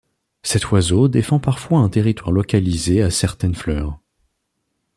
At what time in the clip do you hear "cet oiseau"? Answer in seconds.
0.41-1.07